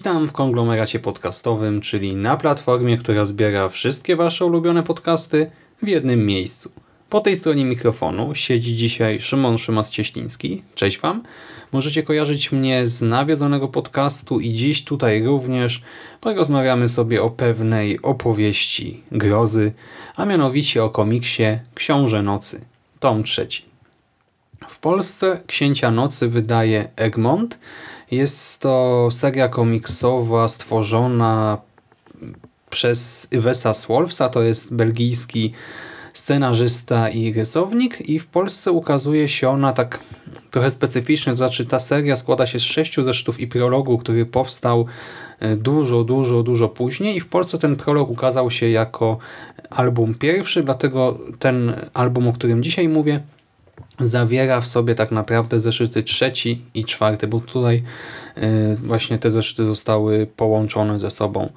Witam 0.00 0.28
w 0.28 0.32
konglomeracie 0.32 0.98
podcastowym, 0.98 1.80
czyli 1.80 2.16
na 2.16 2.36
platformie, 2.36 2.98
która 2.98 3.24
zbiera 3.24 3.68
wszystkie 3.68 4.16
Wasze 4.16 4.44
ulubione 4.44 4.82
podcasty 4.82 5.50
w 5.82 5.88
jednym 5.88 6.26
miejscu. 6.26 6.70
Po 7.10 7.20
tej 7.20 7.36
stronie 7.36 7.64
mikrofonu 7.64 8.34
siedzi 8.34 8.76
dzisiaj 8.76 9.20
Szymon 9.20 9.56
Szymas-Cieśliński. 9.56 10.62
Cześć 10.74 10.98
Wam. 10.98 11.22
Możecie 11.72 12.02
kojarzyć 12.02 12.52
mnie 12.52 12.86
z 12.86 13.02
nawiedzonego 13.02 13.68
podcastu 13.68 14.40
i 14.40 14.54
dziś 14.54 14.84
tutaj 14.84 15.22
również 15.22 15.82
porozmawiamy 16.20 16.88
sobie 16.88 17.22
o 17.22 17.30
pewnej 17.30 18.02
opowieści 18.02 19.02
grozy, 19.12 19.72
a 20.16 20.24
mianowicie 20.24 20.84
o 20.84 20.90
komiksie 20.90 21.44
Książę 21.74 22.22
Nocy, 22.22 22.60
tom 23.00 23.22
trzeci. 23.24 23.69
W 24.70 24.78
Polsce. 24.78 25.40
Księcia 25.46 25.90
Nocy 25.90 26.28
wydaje 26.28 26.88
Egmont. 26.96 27.58
Jest 28.10 28.60
to 28.60 29.08
seria 29.10 29.48
komiksowa 29.48 30.48
stworzona 30.48 31.58
przez 32.70 33.28
Ivesa 33.32 33.74
Swolfsa, 33.74 34.28
to 34.28 34.42
jest 34.42 34.74
belgijski 34.74 35.52
scenarzysta 36.12 37.08
i 37.08 37.32
rysownik. 37.32 38.00
I 38.08 38.18
w 38.18 38.26
Polsce 38.26 38.72
ukazuje 38.72 39.28
się 39.28 39.48
ona 39.48 39.72
tak 39.72 40.00
trochę 40.50 40.70
specyficznie, 40.70 41.32
to 41.32 41.36
znaczy 41.36 41.66
ta 41.66 41.80
seria 41.80 42.16
składa 42.16 42.46
się 42.46 42.58
z 42.58 42.62
sześciu 42.62 43.02
zeszytów 43.02 43.40
i 43.40 43.46
prologu, 43.46 43.98
który 43.98 44.26
powstał 44.26 44.86
e, 45.40 45.56
dużo, 45.56 46.04
dużo, 46.04 46.42
dużo 46.42 46.68
później. 46.68 47.16
I 47.16 47.20
w 47.20 47.26
Polsce 47.26 47.58
ten 47.58 47.76
prolog 47.76 48.10
ukazał 48.10 48.50
się 48.50 48.68
jako 48.68 49.18
album 49.70 50.14
pierwszy, 50.14 50.62
dlatego 50.62 51.18
ten 51.38 51.76
album, 51.94 52.28
o 52.28 52.32
którym 52.32 52.62
dzisiaj 52.62 52.88
mówię, 52.88 53.20
zawiera 54.00 54.60
w 54.60 54.66
sobie 54.66 54.94
tak 54.94 55.10
naprawdę 55.10 55.60
zeszyty 55.60 56.02
trzeci 56.02 56.62
i 56.74 56.84
czwarty, 56.84 57.26
bo 57.26 57.40
tutaj 57.40 57.82
y, 58.38 58.76
właśnie 58.76 59.18
te 59.18 59.30
zeszyty 59.30 59.66
zostały 59.66 60.26
połączone 60.36 61.00
ze 61.00 61.10
sobą. 61.10 61.52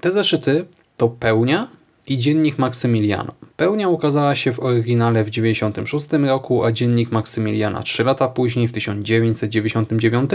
Te 0.00 0.10
zeszyty 0.10 0.64
to 0.96 1.08
Pełnia 1.08 1.68
i 2.06 2.18
Dziennik 2.18 2.58
Maksymiliana. 2.58 3.32
Pełnia 3.56 3.88
ukazała 3.88 4.36
się 4.36 4.52
w 4.52 4.60
oryginale 4.60 5.24
w 5.24 5.30
1996 5.30 6.28
roku, 6.28 6.64
a 6.64 6.72
Dziennik 6.72 7.12
Maksymiliana 7.12 7.82
3 7.82 8.04
lata 8.04 8.28
później, 8.28 8.68
w 8.68 8.72
1999 8.72 10.30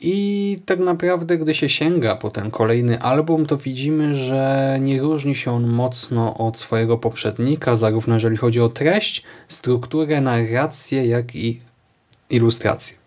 i 0.00 0.58
tak 0.66 0.78
naprawdę, 0.78 1.38
gdy 1.38 1.54
się 1.54 1.68
sięga 1.68 2.16
po 2.16 2.30
ten 2.30 2.50
kolejny 2.50 3.00
album, 3.00 3.46
to 3.46 3.56
widzimy, 3.56 4.14
że 4.14 4.76
nie 4.80 5.00
różni 5.00 5.34
się 5.34 5.50
on 5.50 5.66
mocno 5.66 6.38
od 6.38 6.58
swojego 6.58 6.98
poprzednika, 6.98 7.76
zarówno 7.76 8.14
jeżeli 8.14 8.36
chodzi 8.36 8.60
o 8.60 8.68
treść, 8.68 9.22
strukturę, 9.48 10.20
narrację, 10.20 11.06
jak 11.06 11.36
i 11.36 11.60
ilustrację. 12.30 13.05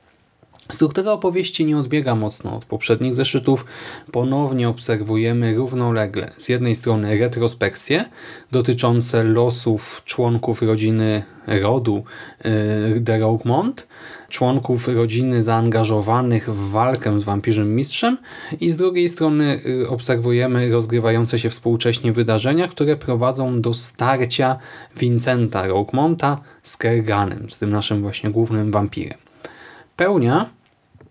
Struktura 0.71 1.11
opowieści 1.11 1.65
nie 1.65 1.77
odbiega 1.77 2.15
mocno 2.15 2.55
od 2.55 2.65
poprzednich 2.65 3.15
zeszytów. 3.15 3.65
Ponownie 4.11 4.69
obserwujemy 4.69 5.55
równolegle 5.55 6.31
z 6.37 6.49
jednej 6.49 6.75
strony 6.75 7.19
retrospekcje 7.19 8.05
dotyczące 8.51 9.23
losów 9.23 10.01
członków 10.05 10.61
rodziny 10.61 11.23
rodu 11.47 12.03
y, 12.95 12.99
de 12.99 13.19
Roguemont, 13.19 13.87
członków 14.29 14.87
rodziny 14.87 15.43
zaangażowanych 15.43 16.49
w 16.49 16.71
walkę 16.71 17.19
z 17.19 17.23
wampirzym 17.23 17.75
mistrzem 17.75 18.17
i 18.59 18.69
z 18.69 18.77
drugiej 18.77 19.09
strony 19.09 19.61
y, 19.65 19.89
obserwujemy 19.89 20.71
rozgrywające 20.71 21.39
się 21.39 21.49
współcześnie 21.49 22.13
wydarzenia, 22.13 22.67
które 22.67 22.95
prowadzą 22.95 23.61
do 23.61 23.73
starcia 23.73 24.57
Vincenta 24.97 25.67
Roguemonta 25.67 26.41
z 26.63 26.77
Kerganem, 26.77 27.49
z 27.49 27.59
tym 27.59 27.69
naszym 27.69 28.01
właśnie 28.01 28.29
głównym 28.29 28.71
wampirem. 28.71 29.17
Pełnia 29.95 30.58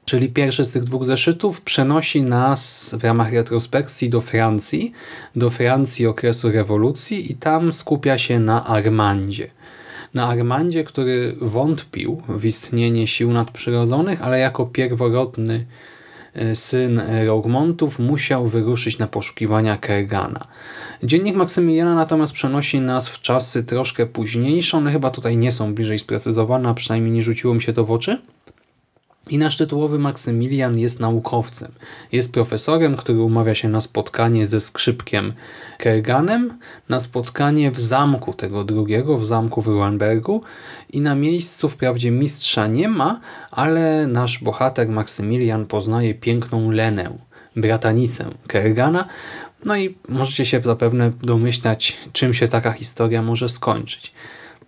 czyli 0.09 0.29
pierwszy 0.29 0.65
z 0.65 0.71
tych 0.71 0.85
dwóch 0.85 1.05
zeszytów, 1.05 1.61
przenosi 1.61 2.23
nas 2.23 2.95
w 2.99 3.05
ramach 3.05 3.33
retrospekcji 3.33 4.11
do 4.11 4.21
Francji, 4.21 4.93
do 5.37 5.51
Francji 5.51 6.07
okresu 6.07 6.53
rewolucji 6.53 7.33
i 7.33 7.35
tam 7.35 7.73
skupia 7.73 8.19
się 8.19 8.39
na 8.41 8.67
Armandzie. 8.67 9.51
Na 10.15 10.27
Armandzie, 10.27 10.85
który 10.85 11.37
wątpił 11.41 12.23
w 12.29 12.45
istnienie 12.45 13.07
sił 13.07 13.33
nadprzyrodzonych, 13.33 14.23
ale 14.23 14.39
jako 14.39 14.67
pierworodny 14.67 15.67
e, 16.35 16.57
syn 16.57 17.03
Rogmontów 17.27 17.99
musiał 17.99 18.47
wyruszyć 18.47 18.99
na 18.99 19.07
poszukiwania 19.07 19.77
Kergana. 19.77 20.47
Dziennik 21.03 21.37
Maksymiliana 21.37 21.95
natomiast 21.95 22.33
przenosi 22.33 22.81
nas 22.81 23.09
w 23.09 23.21
czasy 23.21 23.65
troszkę 23.65 24.07
późniejsze, 24.07 24.77
one 24.77 24.93
chyba 24.93 25.11
tutaj 25.11 25.37
nie 25.37 25.53
są 25.53 25.75
bliżej 25.75 25.99
sprecyzowane, 25.99 26.69
a 26.69 26.75
przynajmniej 26.75 27.13
nie 27.13 27.23
rzuciło 27.23 27.55
mi 27.55 27.63
się 27.63 27.73
to 27.73 27.85
w 27.85 27.91
oczy. 27.91 28.19
I 29.29 29.39
nasz 29.39 29.57
tytułowy 29.57 29.99
Maksymilian 29.99 30.79
jest 30.79 31.01
naukowcem. 31.01 31.73
Jest 32.13 32.33
profesorem, 32.33 32.97
który 32.97 33.23
umawia 33.23 33.55
się 33.55 33.69
na 33.69 33.81
spotkanie 33.81 34.47
ze 34.47 34.61
skrzypkiem 34.61 35.33
Kerganem, 35.79 36.59
na 36.89 37.01
spotkanie 37.01 37.71
w 37.71 37.81
zamku 37.81 38.35
tego 38.35 38.65
drugiego, 38.65 39.19
w 39.19 39.27
zamku 39.27 39.63
w 39.63 39.67
Ruanbergu 39.67 40.43
i 40.91 41.01
na 41.01 41.15
miejscu 41.15 41.69
wprawdzie 41.69 42.11
mistrza 42.11 42.67
nie 42.67 42.89
ma, 42.89 43.21
ale 43.51 44.07
nasz 44.07 44.39
bohater 44.39 44.89
Maksymilian 44.89 45.67
poznaje 45.67 46.15
piękną 46.15 46.71
Lenę, 46.71 47.19
bratanicę 47.57 48.25
Kergana, 48.47 49.09
no 49.65 49.77
i 49.77 49.95
możecie 50.09 50.47
się 50.47 50.61
zapewne 50.65 51.13
domyślać, 51.23 51.97
czym 52.13 52.35
się 52.35 52.49
taka 52.49 52.73
historia 52.73 53.23
może 53.23 53.49
skończyć. 53.49 54.13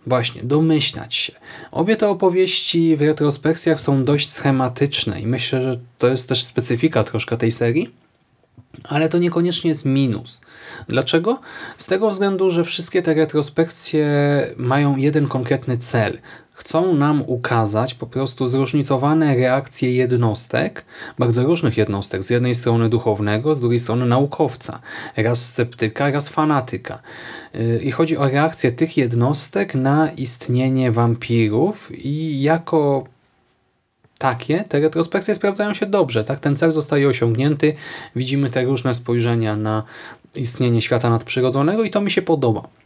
Właśnie, 0.07 0.43
domyślać 0.43 1.15
się. 1.15 1.33
Obie 1.71 1.97
te 1.97 2.09
opowieści 2.09 2.97
w 2.97 3.01
retrospekcjach 3.01 3.81
są 3.81 4.05
dość 4.05 4.31
schematyczne 4.31 5.21
i 5.21 5.27
myślę, 5.27 5.63
że 5.63 5.81
to 5.99 6.09
jest 6.09 6.29
też 6.29 6.45
specyfika 6.45 7.05
troszkę 7.05 7.37
tej 7.37 7.53
serii, 7.53 7.91
ale 8.85 9.09
to 9.09 9.19
niekoniecznie 9.19 9.71
jest 9.71 9.85
minus. 9.85 10.41
Dlaczego? 10.89 11.41
Z 11.77 11.87
tego 11.87 12.11
względu, 12.11 12.51
że 12.51 12.65
wszystkie 12.65 13.03
te 13.03 13.15
retrospekcje 13.15 14.07
mają 14.57 14.97
jeden 14.97 15.29
konkretny 15.29 15.79
cel 15.79 16.19
chcą 16.61 16.95
nam 16.95 17.23
ukazać 17.27 17.95
po 17.95 18.07
prostu 18.07 18.49
zróżnicowane 18.49 19.37
reakcje 19.37 19.95
jednostek, 19.95 20.85
bardzo 21.19 21.43
różnych 21.45 21.77
jednostek, 21.77 22.23
z 22.23 22.31
jednej 22.31 22.55
strony 22.55 22.89
duchownego, 22.89 23.55
z 23.55 23.61
drugiej 23.61 23.81
strony 23.81 24.07
naukowca, 24.07 24.81
raz 25.17 25.45
sceptyka, 25.45 26.11
raz 26.11 26.29
fanatyka. 26.29 26.99
Y, 27.55 27.81
I 27.83 27.91
chodzi 27.91 28.17
o 28.17 28.29
reakcję 28.29 28.73
tych 28.73 28.97
jednostek 28.97 29.75
na 29.75 30.11
istnienie 30.11 30.93
wampirów 30.93 31.89
i 32.05 32.43
jako 32.43 33.05
takie 34.19 34.65
te 34.69 34.81
retrospekcje 34.81 35.35
sprawdzają 35.35 35.75
się 35.75 35.87
dobrze. 35.87 36.25
Tak? 36.25 36.41
Ten 36.41 36.57
cel 36.57 36.73
zostaje 36.73 37.09
osiągnięty, 37.09 37.75
widzimy 38.17 38.51
te 38.51 38.65
różne 38.65 38.95
spojrzenia 38.95 39.57
na 39.57 39.83
istnienie 40.35 40.83
świata 40.83 41.11
nadprzyrodzonego 41.11 41.85
i 41.85 41.91
to 41.91 42.01
mi 42.01 42.11
się 42.11 42.23
podoba. 42.23 42.80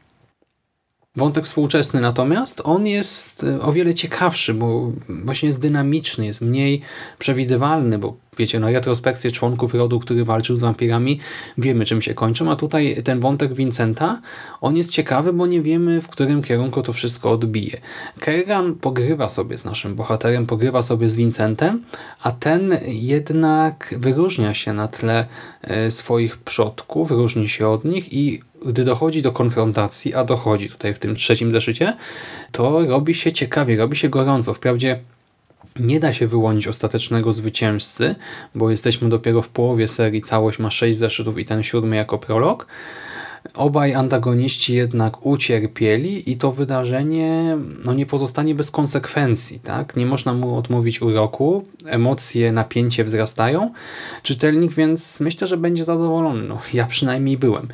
Wątek 1.16 1.44
współczesny. 1.44 2.00
Natomiast, 2.00 2.60
on 2.64 2.86
jest 2.86 3.44
e, 3.44 3.60
o 3.60 3.72
wiele 3.72 3.94
ciekawszy, 3.94 4.54
bo 4.54 4.92
właśnie 5.08 5.46
jest 5.46 5.60
dynamiczny, 5.60 6.26
jest 6.26 6.40
mniej 6.40 6.80
przewidywalny, 7.18 7.98
bo 7.98 8.16
wiecie, 8.38 8.60
no 8.60 8.70
retrospekcje 8.70 9.32
członków 9.32 9.74
rodu, 9.74 10.00
który 10.00 10.24
walczył 10.24 10.56
z 10.56 10.60
wampirami, 10.60 11.20
wiemy 11.58 11.84
czym 11.84 12.02
się 12.02 12.14
kończą, 12.14 12.50
a 12.50 12.56
tutaj 12.56 13.02
ten 13.04 13.20
wątek 13.20 13.54
Vincenta, 13.54 14.20
on 14.60 14.76
jest 14.76 14.90
ciekawy, 14.90 15.32
bo 15.32 15.46
nie 15.46 15.62
wiemy 15.62 16.00
w 16.00 16.08
którym 16.08 16.42
kierunku 16.42 16.82
to 16.82 16.92
wszystko 16.92 17.30
odbije. 17.30 17.80
Kerrigan 18.20 18.74
pogrywa 18.74 19.28
sobie 19.28 19.58
z 19.58 19.64
naszym 19.64 19.94
bohaterem, 19.94 20.46
pogrywa 20.46 20.82
sobie 20.82 21.08
z 21.08 21.14
Vincentem, 21.14 21.82
a 22.22 22.32
ten 22.32 22.78
jednak 22.86 23.94
wyróżnia 23.98 24.54
się 24.54 24.72
na 24.72 24.88
tle 24.88 25.26
e, 25.62 25.90
swoich 25.90 26.36
przodków, 26.36 27.10
różni 27.10 27.48
się 27.48 27.68
od 27.68 27.84
nich 27.84 28.12
i 28.12 28.40
gdy 28.66 28.84
dochodzi 28.84 29.22
do 29.22 29.32
konfrontacji, 29.32 30.14
a 30.14 30.24
dochodzi 30.24 30.68
tutaj 30.68 30.94
w 30.94 30.98
tym 30.98 31.16
trzecim 31.16 31.52
zeszycie, 31.52 31.96
to 32.52 32.86
robi 32.86 33.14
się 33.14 33.32
ciekawie, 33.32 33.76
robi 33.76 33.96
się 33.96 34.08
gorąco. 34.08 34.54
Wprawdzie 34.54 35.00
Nie 35.80 36.00
da 36.00 36.12
się 36.12 36.26
wyłonić 36.26 36.68
ostatecznego 36.68 37.32
zwycięzcy, 37.32 38.14
bo 38.54 38.70
jesteśmy 38.70 39.08
dopiero 39.08 39.42
w 39.42 39.48
połowie 39.48 39.88
serii, 39.88 40.22
całość 40.22 40.58
ma 40.58 40.70
6 40.70 40.98
zeszytów 40.98 41.38
i 41.38 41.44
ten 41.44 41.62
siódmy 41.62 41.96
jako 41.96 42.18
prolog. 42.18 42.66
Obaj 43.54 43.94
antagoniści 43.94 44.74
jednak 44.74 45.26
ucierpieli 45.26 46.30
i 46.30 46.36
to 46.36 46.52
wydarzenie 46.52 47.56
no, 47.84 47.92
nie 47.92 48.06
pozostanie 48.06 48.54
bez 48.54 48.70
konsekwencji. 48.70 49.60
Tak? 49.60 49.96
Nie 49.96 50.06
można 50.06 50.34
mu 50.34 50.56
odmówić 50.56 51.02
uroku, 51.02 51.64
emocje, 51.86 52.52
napięcie 52.52 53.04
wzrastają. 53.04 53.72
Czytelnik 54.22 54.72
więc 54.74 55.20
myślę, 55.20 55.46
że 55.46 55.56
będzie 55.56 55.84
zadowolony. 55.84 56.48
No, 56.48 56.60
ja 56.74 56.86
przynajmniej 56.86 57.38
byłem. 57.38 57.68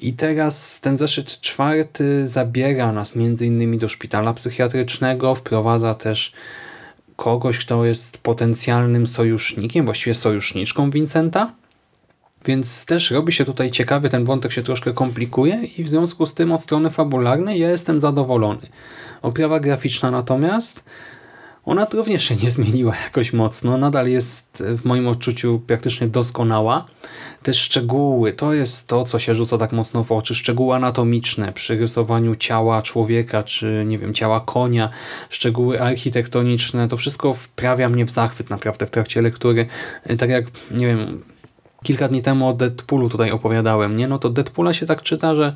I 0.00 0.12
teraz 0.12 0.80
ten 0.80 0.96
zeszyt 0.96 1.40
czwarty 1.40 2.28
zabiera 2.28 2.92
nas 2.92 3.14
między 3.16 3.46
innymi 3.46 3.78
do 3.78 3.88
szpitala 3.88 4.34
psychiatrycznego, 4.34 5.34
wprowadza 5.34 5.94
też 5.94 6.32
kogoś, 7.16 7.58
kto 7.58 7.84
jest 7.84 8.18
potencjalnym 8.18 9.06
sojusznikiem, 9.06 9.84
właściwie 9.84 10.14
sojuszniczką 10.14 10.90
Vincenta. 10.90 11.52
Więc 12.44 12.86
też 12.86 13.10
robi 13.10 13.32
się 13.32 13.44
tutaj 13.44 13.70
ciekawy, 13.70 14.08
ten 14.08 14.24
wątek 14.24 14.52
się 14.52 14.62
troszkę 14.62 14.92
komplikuje 14.92 15.62
i 15.78 15.84
w 15.84 15.88
związku 15.88 16.26
z 16.26 16.34
tym 16.34 16.52
od 16.52 16.62
strony 16.62 16.90
fabularnej 16.90 17.60
ja 17.60 17.70
jestem 17.70 18.00
zadowolony. 18.00 18.66
Oprawa 19.22 19.60
graficzna 19.60 20.10
natomiast 20.10 20.84
ona 21.66 21.86
również 21.92 22.24
się 22.24 22.36
nie 22.36 22.50
zmieniła 22.50 22.96
jakoś 23.04 23.32
mocno, 23.32 23.78
nadal 23.78 24.08
jest 24.08 24.62
w 24.78 24.84
moim 24.84 25.08
odczuciu 25.08 25.62
praktycznie 25.66 26.06
doskonała. 26.06 26.86
Te 27.42 27.54
szczegóły, 27.54 28.32
to 28.32 28.52
jest 28.52 28.88
to, 28.88 29.04
co 29.04 29.18
się 29.18 29.34
rzuca 29.34 29.58
tak 29.58 29.72
mocno 29.72 30.04
w 30.04 30.12
oczy, 30.12 30.34
szczegóły 30.34 30.74
anatomiczne 30.74 31.52
przy 31.52 31.78
rysowaniu 31.78 32.36
ciała 32.36 32.82
człowieka, 32.82 33.42
czy 33.42 33.84
nie 33.86 33.98
wiem, 33.98 34.14
ciała 34.14 34.40
konia, 34.40 34.90
szczegóły 35.30 35.80
architektoniczne, 35.80 36.88
to 36.88 36.96
wszystko 36.96 37.34
wprawia 37.34 37.88
mnie 37.88 38.04
w 38.04 38.10
zachwyt 38.10 38.50
naprawdę 38.50 38.86
w 38.86 38.90
trakcie 38.90 39.22
lektury. 39.22 39.66
Tak 40.18 40.30
jak, 40.30 40.44
nie 40.70 40.86
wiem, 40.86 41.22
kilka 41.82 42.08
dni 42.08 42.22
temu 42.22 42.48
o 42.48 42.52
Deadpoolu 42.52 43.08
tutaj 43.08 43.30
opowiadałem, 43.30 43.96
nie? 43.96 44.08
No 44.08 44.18
to 44.18 44.30
Deadpoola 44.30 44.74
się 44.74 44.86
tak 44.86 45.02
czyta, 45.02 45.34
że 45.34 45.54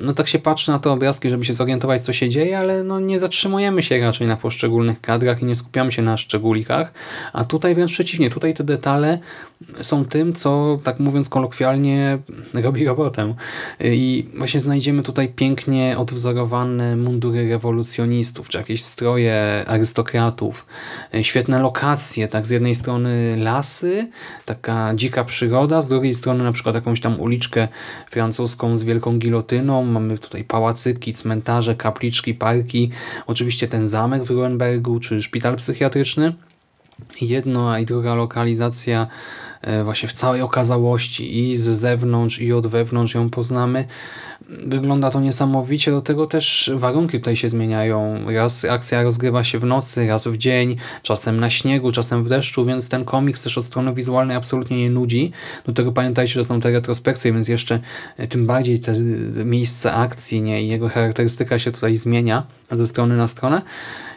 no 0.00 0.14
tak 0.14 0.28
się 0.28 0.38
patrzy 0.38 0.70
na 0.70 0.78
te 0.78 0.90
obrazki, 0.90 1.30
żeby 1.30 1.44
się 1.44 1.54
zorientować, 1.54 2.02
co 2.02 2.12
się 2.12 2.28
dzieje, 2.28 2.58
ale 2.58 2.84
no 2.84 3.00
nie 3.00 3.20
zatrzymujemy 3.20 3.82
się 3.82 3.98
raczej 3.98 4.26
na 4.26 4.36
poszczególnych 4.36 5.00
kadrach 5.00 5.42
i 5.42 5.44
nie 5.44 5.56
skupiamy 5.56 5.92
się 5.92 6.02
na 6.02 6.16
szczególikach, 6.16 6.92
a 7.32 7.44
tutaj 7.44 7.74
wręcz 7.74 7.92
przeciwnie, 7.92 8.30
tutaj 8.30 8.54
te 8.54 8.64
detale 8.64 9.18
są 9.82 10.04
tym, 10.04 10.32
co 10.32 10.78
tak 10.84 11.00
mówiąc 11.00 11.28
kolokwialnie 11.28 12.18
robi 12.54 12.84
robotę. 12.84 13.34
I 13.80 14.26
właśnie 14.36 14.60
znajdziemy 14.60 15.02
tutaj 15.02 15.28
pięknie 15.28 15.98
odwzorowane 15.98 16.96
mundury 16.96 17.48
rewolucjonistów, 17.48 18.48
czy 18.48 18.58
jakieś 18.58 18.82
stroje 18.82 19.64
arystokratów, 19.66 20.66
świetne 21.22 21.58
lokacje, 21.58 22.28
tak 22.28 22.46
z 22.46 22.50
jednej 22.50 22.74
strony 22.74 23.36
lasy, 23.38 24.10
taka 24.44 24.94
dzika 24.94 25.24
przyroda, 25.24 25.82
z 25.82 25.88
drugiej 25.88 26.14
strony 26.14 26.44
na 26.44 26.52
przykład 26.52 26.74
jakąś 26.74 27.00
tam 27.00 27.20
uliczkę 27.20 27.68
francuską 28.10 28.78
z 28.78 28.84
wielką 28.84 29.18
gilotyną, 29.18 29.84
mamy 29.84 30.18
tutaj 30.18 30.44
pałacyki, 30.44 31.12
cmentarze, 31.12 31.74
kapliczki, 31.74 32.34
parki, 32.34 32.90
oczywiście 33.26 33.68
ten 33.68 33.86
zamek 33.86 34.24
w 34.24 34.30
Ruenbergu, 34.30 35.00
czy 35.00 35.22
szpital 35.22 35.56
psychiatryczny. 35.56 36.34
Jedno 37.20 37.78
i 37.78 37.84
druga 37.84 38.14
lokalizacja 38.14 39.02
e, 39.02 39.08
właśnie 39.84 40.08
w 40.08 40.12
całej 40.12 40.42
okazałości 40.42 41.38
i 41.38 41.56
z 41.56 41.62
zewnątrz 41.62 42.38
i 42.38 42.52
od 42.52 42.66
wewnątrz 42.66 43.14
ją 43.14 43.30
poznamy. 43.30 43.84
Wygląda 44.66 45.10
to 45.10 45.20
niesamowicie, 45.20 45.90
do 45.90 46.02
tego 46.02 46.26
też 46.26 46.70
warunki 46.74 47.18
tutaj 47.18 47.36
się 47.36 47.48
zmieniają. 47.48 48.24
Raz 48.30 48.64
akcja 48.64 49.02
rozgrywa 49.02 49.44
się 49.44 49.58
w 49.58 49.64
nocy, 49.64 50.06
raz 50.06 50.28
w 50.28 50.36
dzień, 50.36 50.76
czasem 51.02 51.40
na 51.40 51.50
śniegu, 51.50 51.92
czasem 51.92 52.24
w 52.24 52.28
deszczu, 52.28 52.64
więc 52.64 52.88
ten 52.88 53.04
komiks 53.04 53.42
też 53.42 53.58
od 53.58 53.64
strony 53.64 53.94
wizualnej 53.94 54.36
absolutnie 54.36 54.76
nie 54.76 54.90
nudzi. 54.90 55.32
Do 55.66 55.72
tego 55.72 55.92
pamiętajcie, 55.92 56.34
że 56.34 56.44
są 56.44 56.60
te 56.60 56.70
retrospekcje, 56.70 57.32
więc 57.32 57.48
jeszcze 57.48 57.80
e, 58.16 58.28
tym 58.28 58.46
bardziej 58.46 58.80
te 58.80 58.94
miejsce 59.44 59.92
akcji 59.92 60.42
nie, 60.42 60.62
i 60.62 60.68
jego 60.68 60.88
charakterystyka 60.88 61.58
się 61.58 61.72
tutaj 61.72 61.96
zmienia 61.96 62.46
ze 62.70 62.86
strony 62.86 63.16
na 63.16 63.28
stronę. 63.28 63.62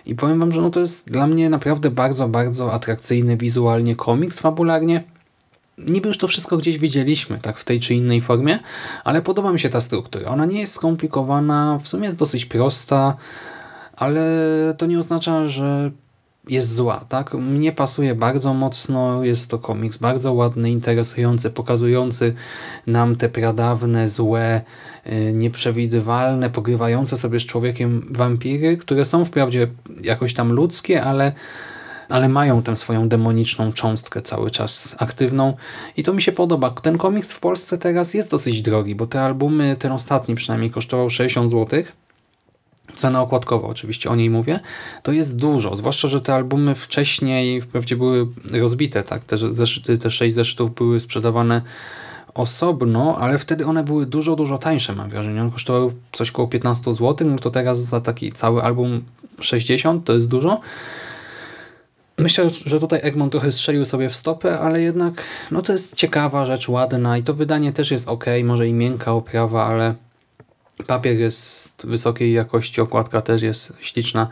I 0.05 0.15
powiem 0.15 0.39
wam, 0.39 0.51
że 0.51 0.61
no 0.61 0.69
to 0.69 0.79
jest 0.79 1.11
dla 1.11 1.27
mnie 1.27 1.49
naprawdę 1.49 1.91
bardzo, 1.91 2.27
bardzo 2.27 2.73
atrakcyjny 2.73 3.37
wizualnie 3.37 3.95
komiks, 3.95 4.39
fabularnie. 4.39 5.16
Niby 5.77 6.07
już 6.07 6.17
to 6.17 6.27
wszystko 6.27 6.57
gdzieś 6.57 6.77
widzieliśmy, 6.77 7.37
tak 7.37 7.57
w 7.57 7.63
tej 7.63 7.79
czy 7.79 7.93
innej 7.93 8.21
formie, 8.21 8.59
ale 9.03 9.21
podoba 9.21 9.53
mi 9.53 9.59
się 9.59 9.69
ta 9.69 9.81
struktura. 9.81 10.29
Ona 10.29 10.45
nie 10.45 10.59
jest 10.59 10.73
skomplikowana, 10.73 11.79
w 11.83 11.87
sumie 11.87 12.05
jest 12.05 12.17
dosyć 12.17 12.45
prosta, 12.45 13.17
ale 13.95 14.21
to 14.77 14.85
nie 14.85 14.99
oznacza, 14.99 15.47
że 15.47 15.91
jest 16.49 16.75
zła, 16.75 17.05
tak? 17.09 17.33
Mnie 17.33 17.71
pasuje 17.71 18.15
bardzo 18.15 18.53
mocno, 18.53 19.23
jest 19.23 19.49
to 19.49 19.59
komiks 19.59 19.97
bardzo 19.97 20.33
ładny, 20.33 20.71
interesujący, 20.71 21.49
pokazujący 21.49 22.33
nam 22.87 23.15
te 23.15 23.29
pradawne, 23.29 24.07
złe, 24.07 24.61
y, 25.07 25.33
nieprzewidywalne, 25.33 26.49
pogrywające 26.49 27.17
sobie 27.17 27.39
z 27.39 27.45
człowiekiem 27.45 28.07
wampiry, 28.11 28.77
które 28.77 29.05
są 29.05 29.25
wprawdzie 29.25 29.67
jakoś 30.03 30.33
tam 30.33 30.53
ludzkie, 30.53 31.03
ale 31.03 31.31
ale 32.09 32.29
mają 32.29 32.63
tę 32.63 32.77
swoją 32.77 33.09
demoniczną 33.09 33.73
cząstkę 33.73 34.21
cały 34.21 34.51
czas 34.51 34.95
aktywną 34.99 35.53
i 35.97 36.03
to 36.03 36.13
mi 36.13 36.21
się 36.21 36.31
podoba. 36.31 36.69
Ten 36.69 36.97
komiks 36.97 37.33
w 37.33 37.39
Polsce 37.39 37.77
teraz 37.77 38.13
jest 38.13 38.31
dosyć 38.31 38.61
drogi, 38.61 38.95
bo 38.95 39.07
te 39.07 39.21
albumy, 39.21 39.75
ten 39.79 39.91
ostatni 39.91 40.35
przynajmniej 40.35 40.71
kosztował 40.71 41.09
60 41.09 41.49
złotych 41.49 42.07
cena 42.95 43.21
okładkowa 43.21 43.67
oczywiście, 43.67 44.09
o 44.09 44.15
niej 44.15 44.29
mówię, 44.29 44.59
to 45.03 45.11
jest 45.11 45.37
dużo, 45.37 45.77
zwłaszcza, 45.77 46.07
że 46.07 46.21
te 46.21 46.33
albumy 46.33 46.75
wcześniej 46.75 47.61
wprawdzie 47.61 47.95
były 47.95 48.27
rozbite, 48.51 49.03
tak, 49.03 49.23
te, 49.23 49.37
zeszyty, 49.37 49.97
te 49.97 50.11
sześć 50.11 50.35
zeszytów 50.35 50.75
były 50.75 50.99
sprzedawane 50.99 51.61
osobno, 52.33 53.17
ale 53.19 53.39
wtedy 53.39 53.65
one 53.65 53.83
były 53.83 54.05
dużo, 54.05 54.35
dużo 54.35 54.57
tańsze, 54.57 54.95
mam 54.95 55.09
wrażenie. 55.09 55.41
One 55.41 55.51
kosztowały 55.51 55.93
coś 56.11 56.31
koło 56.31 56.47
15 56.47 56.93
zł, 56.93 57.27
no 57.27 57.39
to 57.39 57.51
teraz 57.51 57.79
za 57.79 58.01
taki 58.01 58.31
cały 58.31 58.63
album 58.63 59.03
60 59.39 60.05
to 60.05 60.13
jest 60.13 60.27
dużo. 60.27 60.61
Myślę, 62.17 62.49
że 62.65 62.79
tutaj 62.79 62.99
Egmont 63.03 63.31
trochę 63.31 63.51
strzelił 63.51 63.85
sobie 63.85 64.09
w 64.09 64.15
stopę, 64.15 64.59
ale 64.59 64.81
jednak 64.81 65.23
no 65.51 65.61
to 65.61 65.73
jest 65.73 65.95
ciekawa 65.95 66.45
rzecz, 66.45 66.69
ładna 66.69 67.17
i 67.17 67.23
to 67.23 67.33
wydanie 67.33 67.73
też 67.73 67.91
jest 67.91 68.07
ok, 68.07 68.25
może 68.43 68.67
i 68.67 68.73
miękka 68.73 69.13
oprawa, 69.13 69.65
ale 69.65 69.95
Papier 70.87 71.15
jest 71.15 71.85
wysokiej 71.85 72.33
jakości, 72.33 72.81
okładka 72.81 73.21
też 73.21 73.41
jest 73.41 73.73
śliczna. 73.81 74.27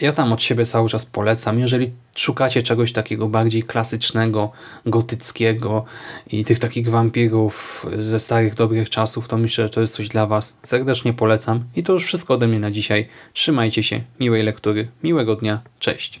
Ja 0.00 0.12
tam 0.12 0.32
od 0.32 0.42
siebie 0.42 0.66
cały 0.66 0.88
czas 0.88 1.06
polecam. 1.06 1.58
Jeżeli 1.58 1.90
szukacie 2.16 2.62
czegoś 2.62 2.92
takiego 2.92 3.28
bardziej 3.28 3.62
klasycznego, 3.62 4.52
gotyckiego 4.86 5.84
i 6.30 6.44
tych 6.44 6.58
takich 6.58 6.90
wampirów 6.90 7.86
ze 7.98 8.20
starych, 8.20 8.54
dobrych 8.54 8.90
czasów, 8.90 9.28
to 9.28 9.36
myślę, 9.36 9.64
że 9.64 9.70
to 9.70 9.80
jest 9.80 9.94
coś 9.94 10.08
dla 10.08 10.26
Was. 10.26 10.56
Serdecznie 10.62 11.12
polecam. 11.12 11.64
I 11.76 11.82
to 11.82 11.92
już 11.92 12.04
wszystko 12.04 12.34
ode 12.34 12.46
mnie 12.46 12.60
na 12.60 12.70
dzisiaj. 12.70 13.08
Trzymajcie 13.32 13.82
się, 13.82 14.00
miłej 14.20 14.42
lektury, 14.42 14.88
miłego 15.02 15.36
dnia, 15.36 15.60
cześć. 15.78 16.20